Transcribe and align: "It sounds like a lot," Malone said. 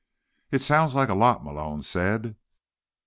"It 0.49 0.63
sounds 0.63 0.95
like 0.95 1.09
a 1.09 1.13
lot," 1.13 1.43
Malone 1.43 1.83
said. 1.83 2.35